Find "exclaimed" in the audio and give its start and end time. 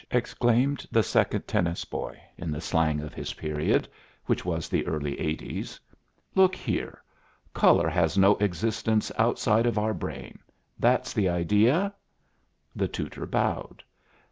0.09-0.83